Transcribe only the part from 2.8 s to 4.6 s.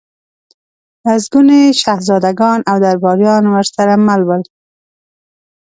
درباریان ورسره مل ول.